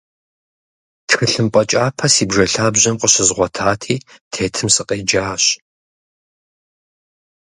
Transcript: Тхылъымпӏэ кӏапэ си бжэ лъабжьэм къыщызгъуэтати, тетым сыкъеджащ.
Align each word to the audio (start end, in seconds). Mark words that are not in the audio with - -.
Тхылъымпӏэ 1.07 1.63
кӏапэ 1.69 2.07
си 2.13 2.23
бжэ 2.29 2.45
лъабжьэм 2.53 2.95
къыщызгъуэтати, 3.01 3.97
тетым 4.31 4.67
сыкъеджащ. 4.75 5.43